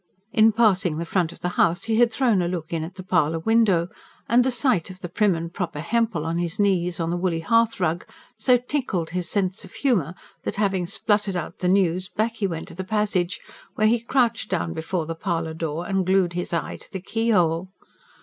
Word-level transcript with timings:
In 0.33 0.51
passing 0.51 0.97
the 0.97 1.05
front 1.05 1.31
of 1.31 1.41
the 1.41 1.49
house 1.61 1.83
he 1.83 1.97
had 1.97 2.11
thrown 2.11 2.41
a 2.41 2.47
look 2.47 2.73
in 2.73 2.83
at 2.83 2.95
the 2.95 3.03
parlour 3.03 3.37
window; 3.37 3.87
and 4.27 4.43
the 4.43 4.49
sight 4.49 4.89
of 4.89 5.01
the 5.01 5.07
prim 5.09 5.35
and 5.35 5.53
proper 5.53 5.79
Hempel 5.79 6.25
on 6.25 6.39
his 6.39 6.59
knees 6.59 6.99
on 6.99 7.11
the 7.11 7.17
woolly 7.17 7.41
hearthrug 7.41 8.07
so 8.35 8.57
tickled 8.57 9.11
his 9.11 9.29
sense 9.29 9.63
of 9.63 9.73
humour 9.73 10.15
that, 10.41 10.55
having 10.55 10.87
spluttered 10.87 11.35
out 11.35 11.59
the 11.59 11.67
news, 11.67 12.09
back 12.09 12.37
he 12.37 12.47
went 12.47 12.67
to 12.69 12.73
the 12.73 12.83
passage, 12.83 13.39
where 13.75 13.85
he 13.85 13.99
crouched 13.99 14.49
down 14.49 14.73
before 14.73 15.05
the 15.05 15.13
parlour 15.13 15.53
door 15.53 15.85
and 15.87 16.03
glued 16.03 16.33
his 16.33 16.51
eye 16.51 16.77
to 16.77 16.91
the 16.91 16.99
keyhole. 16.99 17.69